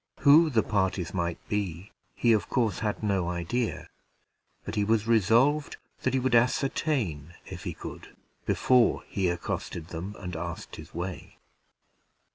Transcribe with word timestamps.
Who 0.21 0.49
the 0.49 0.63
parties 0.63 1.13
might 1.13 1.37
be, 1.47 1.91
he 2.15 2.33
of 2.33 2.49
course 2.49 2.79
had 2.79 3.03
no 3.03 3.29
idea; 3.29 3.87
but 4.65 4.73
he 4.73 4.83
was 4.83 5.05
resolved 5.05 5.77
that 6.01 6.15
he 6.15 6.19
would 6.19 6.33
ascertain, 6.33 7.35
if 7.45 7.65
he 7.65 7.75
could, 7.75 8.15
before 8.47 9.03
he 9.07 9.29
accosted 9.29 9.89
them 9.89 10.15
and 10.17 10.35
asked 10.35 10.77
his 10.77 10.95
way. 10.95 11.37